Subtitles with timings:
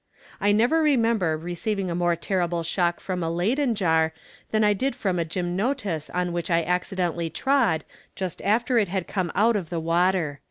[0.39, 4.13] "I never remember receiving a more terrible shock from a Leyden jar
[4.49, 7.83] than I did from a gymnotus on which I accidentally trod
[8.15, 10.39] just after it came out of the water."